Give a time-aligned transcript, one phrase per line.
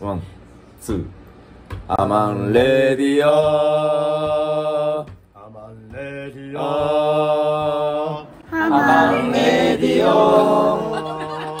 [0.00, 0.22] One,
[0.80, 0.94] two.
[0.94, 3.30] ハマンレディオ
[5.00, 5.06] ア
[5.52, 6.60] マンレディオ
[8.18, 11.60] アマンレディオ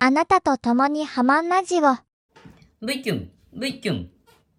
[0.00, 1.96] あなたと共にハマンラジオ。
[2.86, 4.10] V キュン、V キュン。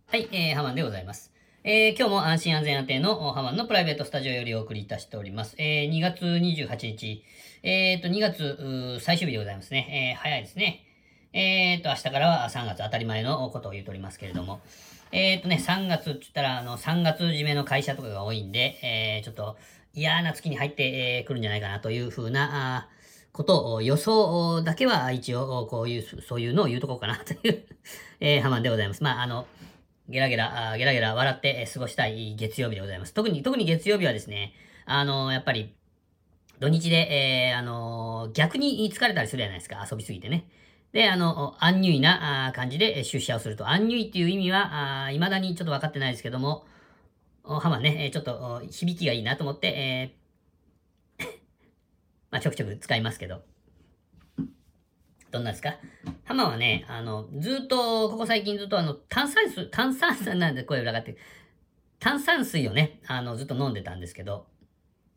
[0.07, 1.32] はい、えー、ハマンでございます。
[1.63, 5.55] えー、今日も安心安全安定のおハマンのプライベートスタジオよりお送りいたしております。
[5.59, 7.23] えー、2月28日、
[7.61, 10.16] えーと、2月最終日でございますね。
[10.16, 10.88] えー、早いですね。
[11.34, 14.61] えーと、明日からは3月当たり前のことを言うとおりますけれども。
[15.13, 19.58] えーとね、3月って言ったら、あの、3月締めの会社とかが多いんで、えー、ちょっと
[19.94, 22.89] 嫌な月に入って、え、くるんじゃないかなというふうな、あ
[23.34, 27.66] ことを予想だけは一応こういう、そういうのを言うとこうかなという、
[28.20, 29.03] えー、ハマンでございます。
[29.03, 29.48] まあ、あの、
[30.09, 33.13] ゲラゲラ、ゲラゲラ笑って過ごしたい月曜日でございます。
[33.13, 34.53] 特に、特に月曜日はですね、
[34.86, 35.73] あの、やっぱり、
[36.59, 40.45] 土日で、えー、あの、逆に疲れたりするじゃないですか、遊びすぎてね。
[40.94, 43.70] で、あの、アンニュイな感じで出社をすると。
[43.70, 46.66] アンニュイっていう意味は、あー未だにちょっと分かってないですけども、
[47.44, 51.25] ハマね、ちょっと響きがいいなと思って、えー
[52.30, 53.42] まあ、ちょくちょく使いますけど。
[55.31, 55.75] どんなですか？
[56.25, 61.16] ハマはね、あの、ずっと、ここ最近ずっとあの、炭酸水、炭酸水なんで声裏がって、
[62.00, 64.45] 炭酸水をね、あの、ずっと飲んでたんですけど、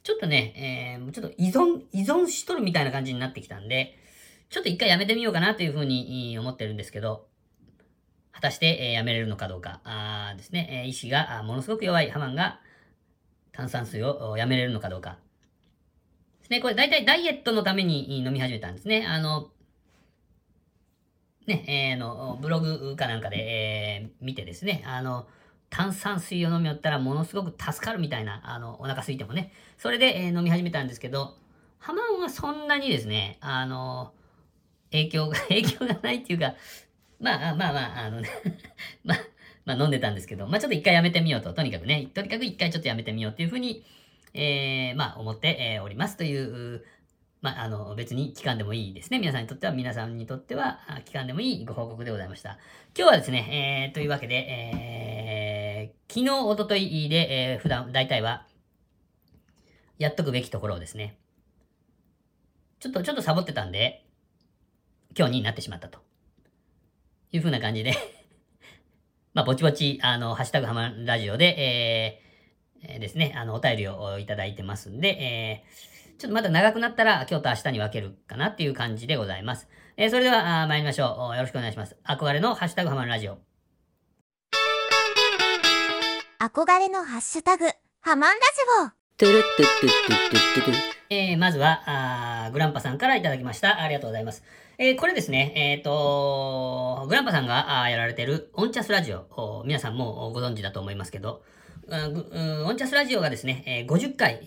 [0.05, 3.99] ちょっとね、えー、ちょっと依存、依存しとるみたいな感じになってきたんで、
[4.51, 7.27] ちょっと一回やめてみようかなというふうに思ってるんですけど、
[8.33, 12.61] 果たして、えーやめれるのかどうか、あですね、えー意志がものすごく弱いハマンが
[13.53, 15.19] 炭酸水をやめれるのかどうか。
[16.41, 19.07] ですね、これ大体ダイエットのために飲み始めたんですね。
[19.07, 19.51] あの、
[21.47, 25.27] ね、えーの、ブログかなんかで、えー見てですね、あの、
[25.71, 29.53] 炭酸水を飲みよったらものすごく助かるみたいな、あの、お腹空いてもね。
[29.79, 31.37] それで、えー飲み始めたんですけど、
[31.79, 34.13] ハマンはそんなにですね、あの、
[34.95, 36.55] 影響が、 影響がないっていうか、
[37.21, 38.29] まあ、まあまあ、あのね、
[39.05, 39.19] まあ、
[39.65, 43.85] まあ飲んでたんですけど、まあちょっと一回やめてみようと、とにかくね、とにかく一回ちょっとやめてみようっていうふうに、
[44.35, 46.85] えー、まあ思って、えーおりますという、
[47.45, 49.19] まあ、あの、別に期間でもいいですね。
[49.19, 52.59] 皆さんにとっては、皆さんにとっては、期間でもいいご報告でございました。
[52.97, 58.47] 今日はですね、えー、というわけで、えー、昨日、おとといで、えー、普段、大体は、
[59.99, 61.19] やっとくべきところをですね、
[62.81, 64.04] ちょっと、ちょっとサボってたんで、
[65.17, 65.99] 今日になってしまったと。
[67.33, 67.95] いう風な感じで、
[69.35, 79.69] まあ、ぼちぼち、あの、ハッシュタグハマラジオで、えーえーですね、あの、お便りをいただいてますんで、えーちょっとまだ長くなったら今日と明日に分けるかなっていう感じでございます。
[79.97, 81.21] えーそれではあー参りましょう。
[81.23, 81.97] およろしくお願いします。
[82.05, 83.39] 憧れのハッシュタグハマるラジオ。
[86.39, 87.67] 憧れのハッシュタグ、
[88.01, 91.83] ハマンラジトゥルットゥットゥットゥットゥットゥトゥえー、まずは
[92.47, 93.81] あ、グランパさんからいただきました。
[93.81, 94.43] ありがとうございます。
[94.79, 101.43] えー、これですね、えっ、とグランパさんがあやられてるオンチャスラジオ、皆さんもご存知だと思いますけど、
[101.89, 104.41] オンチャスラジオがですね、え50回、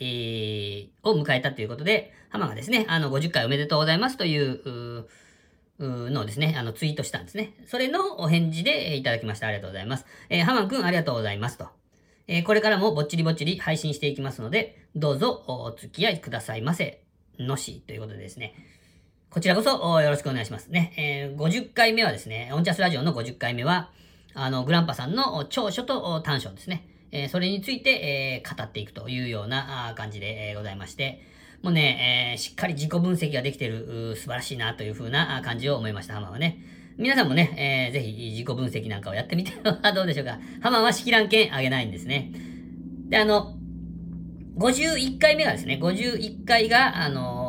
[1.03, 5.07] を迎えたということで、ハマがですね、あの、50回おめでとうございますという、
[5.79, 7.53] のをですね、あの、ツイートしたんですね。
[7.67, 9.47] それのお返事でいただきました。
[9.47, 10.05] ありがとうございます。
[10.29, 11.67] えー、ハマンくんありがとうございますと。
[12.29, 17.01] えーこれからもぼっちりぼっちり配信していきますので、どうぞお付き合いくださいませ。
[17.39, 18.53] のし、ということでですね。
[19.29, 20.93] こちらこそよろしくお願いしますね。
[20.97, 23.91] えー50回目はですね、オンチャスラジオの50回目は、
[24.33, 26.85] あの、グランパさんの長所と短所ですね。
[27.11, 31.21] えーそれについて、えー語っていくというような感じで、えございまして、
[31.61, 36.57] もうね、えしっかり自己分析ができてる、素晴らしいなというふうな感じを思いました、ハマはね。
[36.97, 40.39] 皆さんもね、えーぜひ自己分析なんかをやってみて はどうでしょうか。
[40.61, 42.31] ハマンは式覧券あげないんですね。
[43.09, 43.55] で、あの、
[44.57, 47.43] 51回目がですね、51回が、あの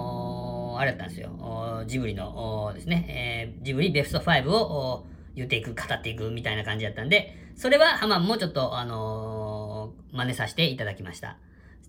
[0.76, 1.84] ーあれだったんですよ。
[1.88, 11.37] ジブリのですね、えージブリベスト5を言っていく、語っていくみたいな感じだったんで、それはハマンもちょっと、あのー真似させていただきました。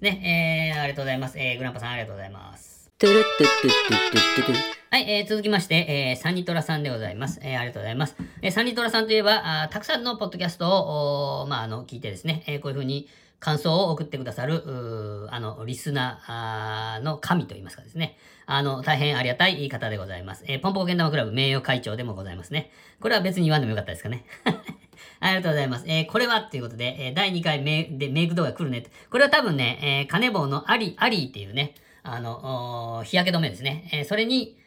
[0.02, 1.38] ね、えー、ありがとうございます。
[1.38, 2.90] えー、グランパさんありがとうございます。
[2.98, 7.40] トゥルットゥットゥットゥットゥはい、えー、続きまして、えー、サニトラさんでございます。
[7.44, 8.16] えー、ありがとうございます。
[8.42, 13.08] えー、サニトラさんといえば、あたくさんのポッドキャストを、まあ、あの、聞いてですね、えー、こういうふうに
[13.40, 18.18] 感想を送ってくださる、あの、リスナーの神といいますかですね。
[18.48, 20.44] あの、大変ありがたい方でございます。
[20.48, 22.72] えー、ポンポコけん玉クラブ名誉会長でもございますね。
[23.00, 24.26] これは別に言わんでもよかったですかね。
[25.22, 25.86] ありがとうございます。
[25.88, 28.84] えーこれはっていうことで、えー第2回メでメイク動画来るね。
[29.12, 33.88] これは多分ね、えー、カネボウのアリ、アリーっていうね、あの、日焼け止めですね。
[33.94, 34.58] えーそれに、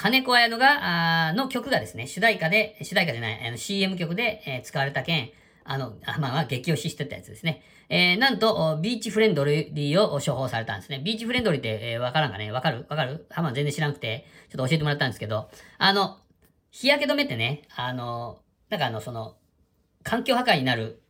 [0.00, 5.30] 金子綾乃が、あの曲がですね、主題歌で、主題歌じゃない、あの CM 曲で、えー使われた件、
[5.62, 7.62] あの、あまあまあ、激推ししてたやつですね。
[7.90, 11.02] えー、なんと、ビーチフレンドリーを処方されたんですね。
[11.04, 12.50] ビーチフレンドリーって、えーわからんかね？
[12.50, 12.86] わかる？
[12.88, 13.26] わかる？
[13.28, 16.16] ハマン全然知らなくて、ちょっと教えてもらったんですけど、あの、
[16.70, 19.36] 日焼け止めってね、あの、なんかあの、その、
[20.02, 21.02] 環境破壊になる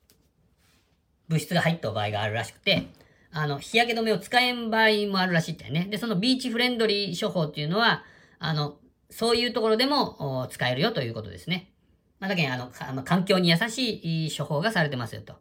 [1.29, 2.89] 物質が入った場合があるらしくて、
[3.31, 5.87] あの、日焼け止めを使えん場合もあるらしいってね。
[5.89, 8.03] で、そのビーチフレンドリー処方っていうのは、
[8.41, 8.79] あの、
[9.11, 11.71] そういうところでも使えるよということですね。
[12.19, 15.35] まあ、だけど、あの、環境に優しい処方がされてますよと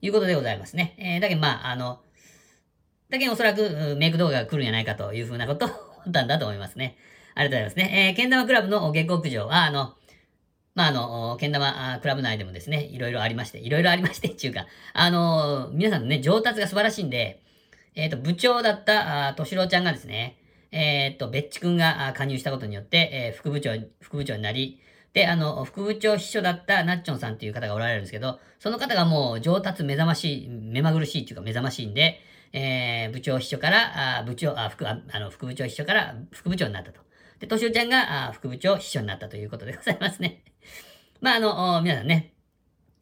[0.00, 0.94] いうことでございますね。
[0.98, 2.00] えー、だけ、まあ、あの、
[3.08, 5.68] だけおそらくメイク動画が来るんじゃないかというふうなことを
[6.04, 6.96] 思ったんだと思いますね。
[7.34, 8.08] ありがとうございますね。
[8.08, 9.94] えー、けん玉クラブの下克上は、あの、
[10.74, 17.42] まあ、あの、けん玉クラブ内でもですね、いろいろありまして、いろいろありまして、 っていうか、あの、皆さんのね、上達が素晴らしいんで、
[17.94, 20.36] えっ、ー、と、部長だった、としろちゃんがですね、
[20.72, 23.70] えっ、と、べっちくんが加入したことによって、えー、副部長、
[24.00, 24.80] 副部長になり、
[25.12, 32.20] で、あの、副部長秘書だったナッチョンさんという方がおられるんですけど、その方がもう上達目覚ましい、目まぐるしいっていうか目覚ましいんで、
[32.52, 37.00] えー、部長秘書から、あ部長、あ、副、ああの、副部長秘書から副部長になったと。
[37.40, 40.42] で、としおちゃんが、あ副部長秘書になったということでございますね。
[41.20, 42.34] まあ、あの、皆さんね、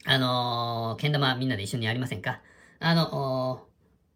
[0.05, 2.41] あのー、けん玉みんなで一緒にやりませんか？
[2.79, 3.67] あの、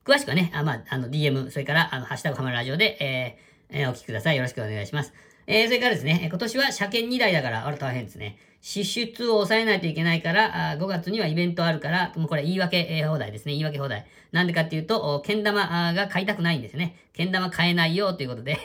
[0.08, 4.36] 詳しくはね、あまあ、あの、DM、それから、あの、ハッシュタグハマるラジオで、えー、えー、お聞きください。
[4.36, 5.12] よろしくお願いします。
[5.46, 8.38] えー、それからですね、今年は車検2台だから、あれ大変ですね。
[8.62, 13.52] 支出を抑えないといけないから、あ5月にはイベントあるから、もうこれ言い訳、放題ですね。
[13.52, 14.06] 言い訳放題。
[14.32, 16.96] なんでかっていうと、けん玉が買いたくないんですね。
[17.12, 18.58] けん玉買えないよということで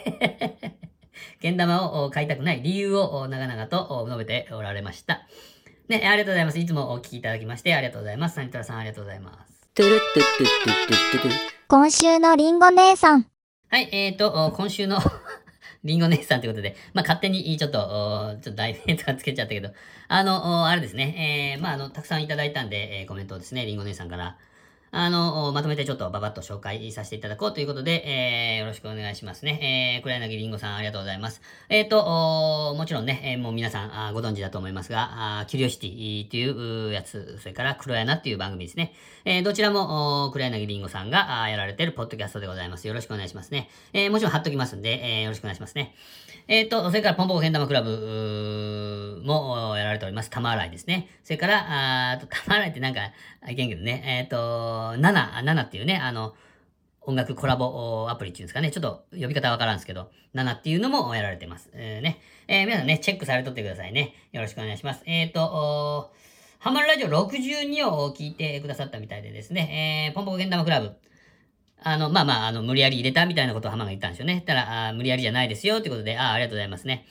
[1.41, 5.27] けん玉を買いたくない理由を長々と述べておられました。
[5.89, 6.59] ね、ありがとうございます。
[6.59, 8.35] いつもお聞きいただきましてありがとうございます。
[8.35, 9.52] サニトラさんありがとうございます。
[9.75, 11.31] トゥルトゥトゥトゥトゥトゥトゥ
[11.67, 13.25] 今週のリンゴ姉さん。
[13.69, 14.99] はい、えーと、今週の
[15.83, 19.69] リンゴ姉さんということで、まあ、勝手にちょっと、ちょっと題名とかつけちゃったけど、
[20.09, 24.37] あの、あれですね、えー、まあ、あの、たくさんいただいたんで、えー、コメントをですね、リンゴ姉さんから、
[24.95, 29.97] あの、まとめてちょっとババッと紹介させていただこうということで、えー、よろしくお願いしますね。
[29.97, 31.41] えー、黒柳りんごさんありがとうございます。
[31.67, 38.93] えっ、ー、と、もちろんね、えー、もう皆さんあご存知だと思いますが、あキュリオシティというやつ、それから黒柳っていう番組ですね。
[39.25, 42.87] えー、どちらも、黒柳りんごさんがあやられているポッドキャストでございます。
[42.87, 43.71] よろしくお願いしますね。
[43.93, 45.95] えー、もちろん貼っときますんで、えー、よろしくお願いしますね。
[46.47, 50.29] えっ、ー、と、それからポンポコけん玉クラブもやられております。
[50.29, 51.07] 玉洗いですね。
[51.23, 53.01] それから、あと玉洗いってなんか、
[53.49, 54.03] いけんけどね。
[54.05, 56.33] えっ、ー、と、7、7っていうね、あの、
[57.05, 58.71] 音楽コラボアプリっていうんですかね。
[58.71, 61.69] ちょっと呼び方わからんですけど、7っていうのもやられてます。
[61.73, 62.19] えー、ね。
[62.47, 64.13] えー、皆さんね、チェックされとってくださいね。
[64.31, 65.03] よろしくお願いします。
[65.05, 66.13] えっ、ー、と、
[66.59, 70.93] ハマるラジオ62を聞いてくださったみたいでですね、えー、ポンポコけん玉クラブ。
[71.83, 74.41] あの、まあまあ、あの、無理やり入れたみたいなことを浜が言ったんですよね。
[74.45, 77.05] たら、あ無理やりじゃないですよ、ということで、ああありがとうございますね。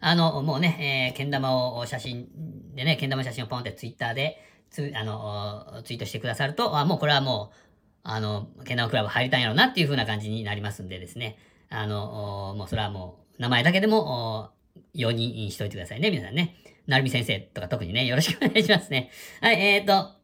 [0.00, 2.28] あの、もうね、えー、けん玉を写真
[2.74, 7.56] でね、けん玉写真をポンってツイッターで、つ、あの、ツイートしてくださると、あ、もうこれはもう、
[8.04, 11.38] あの、けん玉クラブ入りたいんやろうなっていう風な感じになりますんでですね。
[11.70, 14.50] あの、もうそれはもう、名前だけでも、
[14.94, 16.54] 4人しといてくださいね、皆さんね。
[16.86, 19.10] なるみ先生とか特にね、よろしくお願いしますね。
[19.40, 20.17] はい、えーと、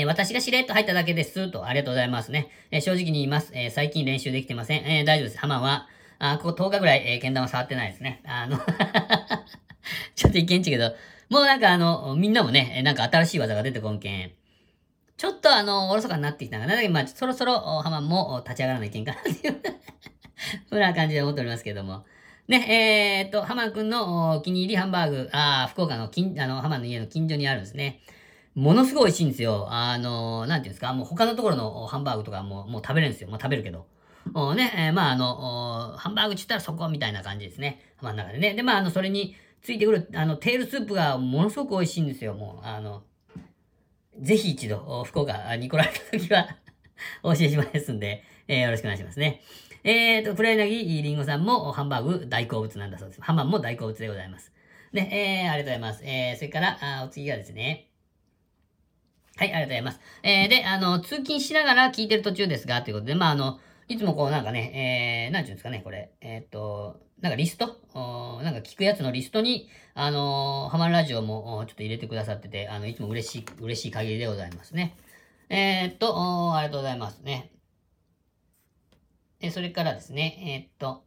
[0.00, 1.50] え、私がしれっと入っただけです。
[1.50, 2.48] と、ありがとうございますね。
[2.70, 3.50] え、正直に言います。
[3.52, 4.84] え、最近練習できてません。
[4.86, 5.38] え大丈夫です。
[5.38, 5.88] ハマは、
[6.20, 8.22] あ、ここ10日ぐらい、えー、剣玉触ってないですね。
[8.24, 8.58] あの
[10.14, 10.94] ちょっといけんちけど、
[11.28, 14.30] もうなんかあの、みんなもね、なんか新しい技が出てこんけん、
[15.16, 16.76] ちょっとあの、おろそかになってきたかな。
[16.76, 19.56] だけど、まあ、そろそろ、ハマも立ち上がらないけんかなっていう
[20.70, 22.04] ふうな感じで思っておりますけども。
[22.46, 28.00] ね、えー、っと、ハマくんのお気に入りハンバーグ、あ福岡の近、あの、ハマの家の近所にあるんですね。
[28.58, 29.68] ものすごい美味しいんですよ。
[29.70, 33.28] あの、なんていうんですか、もう他のところのハンバーグとかももう食べれるんですよ。
[33.28, 33.86] もう食べるけど。
[34.34, 37.80] おね、えー、まああの、ハンバーグって言ったらそこみたいな感じですね。
[37.98, 38.54] 浜の中でね。
[38.54, 42.34] で、まああの、それについてくる、あの、テールスープがものすごく美味しいんですよ。
[42.34, 43.04] もう、あの、
[44.18, 46.48] ぜひ一度、福岡に来られた時は
[47.22, 49.40] お教えしますんで、えー、よろしくお願いしますね。
[49.84, 53.20] えーと、黒柳りんごさんもハンバーグ大好物なんだそうです。
[53.22, 54.52] ハンバーグも大好物でございます。
[54.92, 56.02] ね、えー、ありがとうございます。
[56.04, 57.87] えー、それから、あお次がですね、
[59.38, 60.00] はい、ありがとうございます。
[60.24, 67.66] えー、で、あの、通勤しながら聞いてる途中ですが、ということで、まあ、あの、いつもこうなんかね、えー、なんていうんですかね、これ、えー、っと、なんかリスト？
[68.42, 74.96] なんか聞くやつのリストに、あのー、ハマるラジオもちょっと入れてくださってて、あの、いつも嬉しい、嬉しい限りでございますね。
[75.50, 77.52] えー、っと、ありがとうございますね。
[79.40, 81.04] え、それからですね、えー、っと、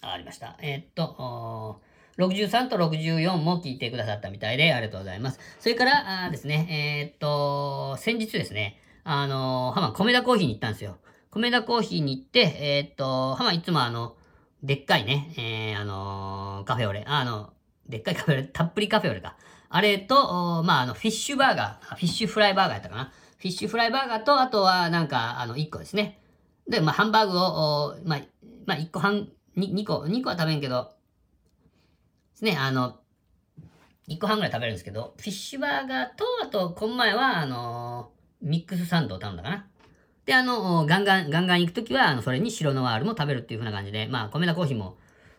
[0.00, 0.56] あ、ありました。
[0.60, 1.82] え、っと、
[2.18, 5.38] 63と64も聞いてくださったみたいで、ありがとうございます。
[5.60, 10.98] それから、あですね、えー、っと、先日ですね、あの、ハマ、米田コーヒーに行ったんですよ。
[11.30, 14.16] 米田コーヒーに行って、えー、っと、ハマいつもあの、
[14.62, 17.52] でっかいね、えー、あのカフェオレ、あの、
[17.88, 19.36] でっかいカフェオレ、たっぷりカフェオレか。
[19.70, 23.12] あれと、まあ、あの、フィッシュバーガー、フィッシュフライバーガーやったかな。
[23.36, 26.20] フィッシュフライバーガーと、あとは、なんか、あの、1個ですね。
[26.68, 28.20] で、まあ、ハンバーグを、まあ、
[28.66, 30.90] まあ、1個半に2個、2個は食べんけど、
[32.38, 32.96] ですね、あの、
[34.08, 39.66] 1個半ぐらい食べるんですけど、フィッシュバーガーと、あと、この前は、あのミックスサンドを頼んだかな。
[40.24, 44.96] で、あの、ガンガン、ガンガン行くときは、あの、それに白ノワールも食べるっていう風な感じで、まあ、米田コーヒーも、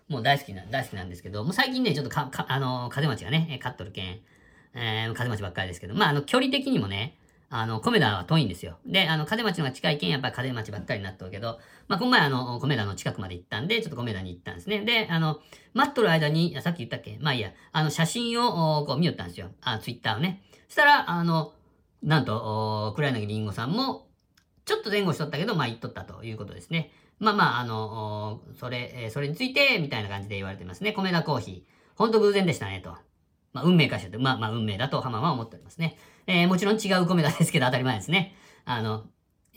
[0.09, 4.19] もう大好きな、大好きなんですけど、もう最近ね、ちょっとか、か、あの、風町がね、勝っとるけん、
[4.73, 7.15] えー、風町ばっかりですけど、まあ、あの、距離的にもね、
[7.51, 8.77] あの、米田は遠いんですよ。
[8.85, 14.85] で、あの、風町のが近いけん、やっぱり風町ばっかりになっとるけど、まあ、今回あの、米田の近くまで行ったんで、ちょっと米田に行ったんですね。
[14.85, 15.39] で、あの、
[15.73, 17.17] 待っとる間に、さっき言ったっけ？
[17.19, 19.49] まあいいや、あの、写真を、こう見よったんですよ。
[19.61, 20.43] あ、ツイッターをね。
[20.67, 21.53] そしたら、あの、
[22.03, 24.07] なんと、黒柳りんごさんも、
[24.65, 26.91] ちょっと前後しとったけど、まあ言っとったということですね。
[27.17, 30.93] まあまあ、あの、それ、それについて、みたいな感じで言われてますね。
[30.93, 31.97] 米田コーヒー。
[31.97, 32.95] ほんと偶然でしたね、と。
[33.51, 34.19] まあ、運命かしらと。
[34.19, 35.97] まあまあ、運命だと浜は思っておりますね。
[36.31, 38.35] えー、もちろん違う米田ですけど、当たり前ですね。
[38.63, 39.05] あの、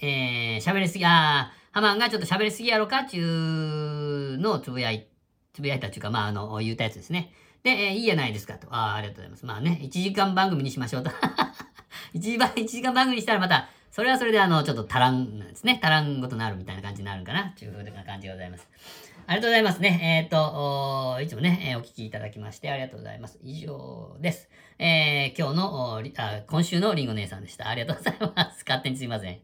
[0.00, 5.07] えー、喋りすぎ、あ、ハマンがちょっと喋りすぎやろかっていうのをつぶやい、
[5.52, 7.31] つぶやいたっていうか、まあ、あの、言ったやつですね。
[7.62, 8.69] で、えー、いいやないですかと。
[8.71, 9.45] ああ、ありがとうございます。
[9.45, 11.11] まあね、1時間番組にしましょうと。
[12.14, 15.79] 1時間、1時間番組にしたらまた、それはそれであの、ちょっと足らんなんですね。
[15.83, 17.52] 足らんことになるみたいな感じになるんかな。
[17.59, 18.67] というふうな感じでございます。
[19.26, 20.23] ありがとうございますね。
[20.23, 23.38] えっ、ー、と、いつもね、えー、お聞きいただきましてありがとうございます。
[23.43, 24.49] 以上です。
[24.79, 27.69] えー、今日のあ、今週のりんご姉さんでした。
[27.69, 28.64] ありがとうございます。
[28.67, 29.38] 勝手にすいません。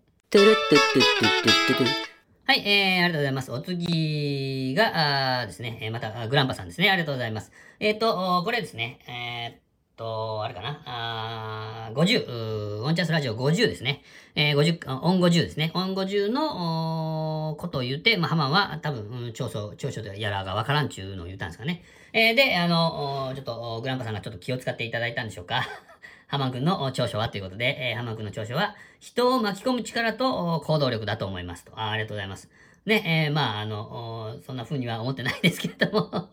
[2.44, 3.52] はい、えー、ありがとうございます。
[3.52, 6.90] お次が、あですね、また、グランパさんですね。
[6.90, 7.52] ありがとうございます。
[7.78, 9.67] えっ、ー、と、これですね、えー、
[9.98, 10.80] と、あれかな？
[10.86, 14.02] あ50、オンチャンスラジオ50ですね。
[14.36, 15.72] えー、50、オン50ですね。
[15.74, 21.82] オン50のことを言って、まあ、ハマンは多分、う、長所、長所でやらがわからんちゅうのを言ったんですかね。
[22.12, 25.66] えー、で、あの、ちょっと、グランパさんがちょっと気を使っていただいたんでしょうか。
[26.28, 31.72] ハマン君の長所はということで、えー、ハマン君の長所は、人を巻き込む力と行動力だと思いますと。
[31.74, 32.48] あありがとうございます。
[32.86, 36.10] ね、えー、まあ、あの、そんな風には思ってないですけれども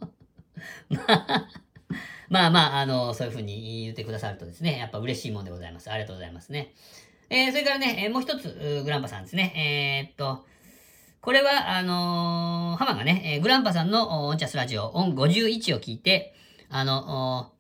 [0.90, 1.48] まあ、
[2.30, 5.92] まあまあ、あの、そういうふうに言ってくださるとですね、やっぱ嬉しいもんでございます。
[5.92, 6.74] ありがとうございますね。
[7.30, 10.08] えー、それからね、えー、もう一つ、グランパさんですね。
[10.08, 10.46] えー、っと、
[11.22, 16.36] これは、あのー、ハマがね、えー、グランパさんのオンチャスラジオ、オン51を聞いて、
[16.70, 17.52] あの、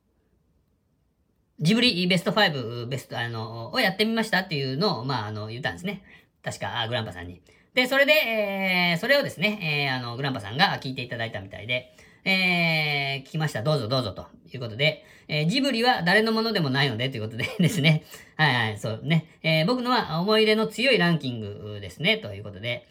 [1.59, 6.03] ジブリベスト5、ベスト、あの、をやってみましたっていうのを、まあ、あの、言ったんですね。
[6.43, 7.41] 確か、グランパさんに。
[7.75, 13.63] で、それで、えー、それをですね、えー、あの、グランパさんが聞いていただいたみたいで、えー、聞きました。
[13.63, 18.05] どうぞどうぞということで、えー、ジブリは誰のものでもないのでということでですね。
[18.37, 19.27] はいはい、そうね。
[19.43, 22.17] えー、僕のは思い入れの強いランキングですね。
[22.17, 22.87] ということで、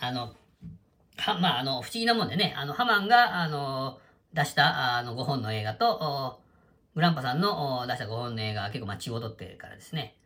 [0.00, 0.34] あの、
[1.18, 4.00] は、まあ、あの、不思議なもんでね、あの、ハマンが、あの、
[4.34, 6.40] 出した、あの、5本の映画と、
[6.96, 10.16] グランパさんの出した5本の映画が結構、まあ、血を取ってるからですね。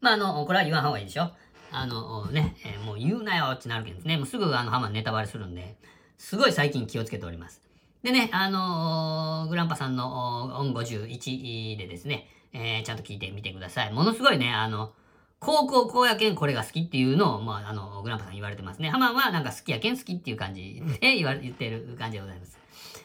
[0.00, 1.30] まあ、あの、これは言わん方がいいでしょ。
[1.74, 4.16] あの、ね、えー、もう言うなよってなるけどですね。
[4.16, 5.76] もうすぐあの、ハマネタバレするんで、
[6.18, 7.60] すごい最近気をつけております。
[8.02, 13.92] でね、あのー、グランパさんのオン51でですね、えー、ちゃんと聞いてみてください。
[13.92, 14.92] ものすごいね、あの、
[15.40, 18.90] 高校こうやけんこれが好きっていうのを、まあ、あの、グランパさん言われてますね。
[18.90, 22.52] ハマンはなんか好きやけん好きっていう感じで言われ、言ってる感じでございます。
[22.52, 22.58] で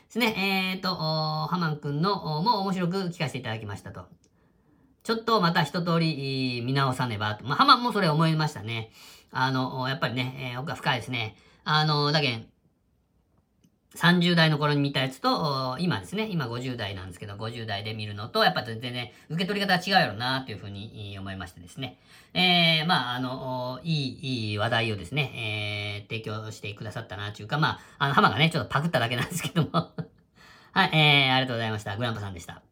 [0.09, 4.05] すね、えっ、ー、と、ハマンくんのも面白く聞かせていただきましたと。
[5.03, 7.45] ちょっとまた一通り見直さねばと。
[7.45, 8.91] まあ、ハマもそれ思いましたね。
[9.31, 11.35] あの、やっぱりね、えー、奥が深いですね。
[11.63, 12.45] あの、だけん、
[13.95, 21.99] 30代の頃に見たやつと、今ですね、今50代なんですけど、50代で見るのと、やっぱ全然ね、受け取り方は違うやろな、というふうに思いましてですね。
[22.33, 29.69] えー、まあ、あの、いい、いい話題をですね、えー、提供してくださったな、というか、まあ、あの、浜がね、ちょっとパクっただけなんですけども。
[30.71, 31.97] はい、えー、ありがとうございました。
[31.97, 32.68] グランパさんでした。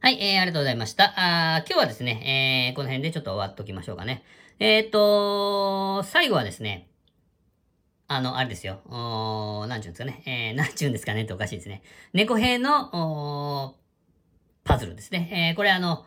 [0.00, 1.14] はい、えー、ありがとうございました。
[1.16, 4.24] あ今日はですね、えー、この辺でちょっと終わっときましょうかね。
[4.58, 6.88] えっ、ー、と、最後はですね、
[8.08, 8.80] あの、あれですよ。
[8.86, 10.24] おなんちゅうんですかね。
[10.26, 11.82] えー、なんちゅうんですかねっておかしいですね。
[12.12, 13.76] 猫兵の、
[14.64, 15.50] パズルですね。
[15.50, 16.04] えー、これあの、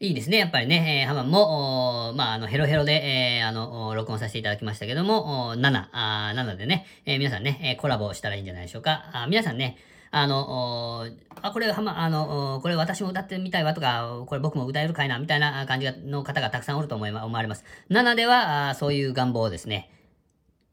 [0.00, 0.38] いいですね。
[0.38, 9.10] やっぱりね、えー、ハマンも、まあ、あの、ヘロヘロで、えー、あの、録音させていただきましたけども、7、あ7でね、えー、皆さんね、え、コラボしたらいいんじゃないでしょうか。
[9.12, 9.76] あ皆さんね、
[10.16, 11.08] あの、
[11.42, 17.64] あ、これ、はま、あの、これ私も歌ってみたいわとか、これ僕も歌えるかいな、みたいな感じの方がたくさんおると思い思われます。
[17.90, 19.90] 7では、そういう願望をですね、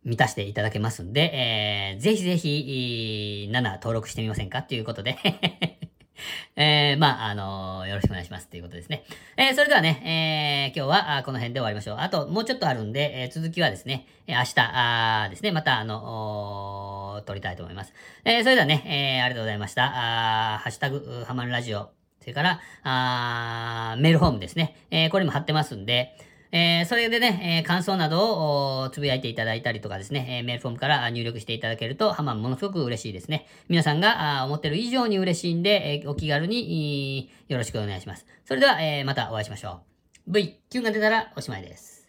[0.03, 4.61] 満たしていただけますんで、えー、ぜひぜひ、7登録してみませんか？
[4.61, 5.17] ということで
[6.55, 9.05] えー、まあ、あのー、よろしくお願いしますっていうことですね。
[9.37, 11.97] えー、それではね、えー、今日はこの辺で終わりましょう。
[11.99, 17.93] あと、もうちょっとあるんで、えー、続きはですね、明日あですね、また、あの撮りたいと思います。
[18.25, 19.85] えー、それではね、えー、ありがとうございました。
[19.85, 24.75] あハッシュタグ、ハマるラジオ、それから、あメールホームですね。
[24.91, 26.17] えー、これも貼ってますんで、
[26.51, 33.47] えー、それでね、えー、感想などをつぶやいていただいたりとかですね、えー、メールフォームから入力していただけると、ハマンものすごく嬉しいですね。
[33.69, 38.25] 皆さんがあ思ってる以上に嬉しいんで、えー、お気軽によろしくお願いします。
[38.45, 39.81] それでは、えー、またお会いしましょ
[40.27, 40.31] う。
[40.31, 42.00] V、Q が出たらおしまいです。